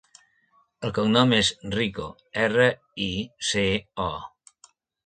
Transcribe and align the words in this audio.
El 0.87 0.93
cognom 0.99 1.35
és 1.39 1.51
Rico: 1.75 2.09
erra, 2.47 2.67
i, 3.11 3.13
ce, 3.53 3.65
o. 4.11 4.71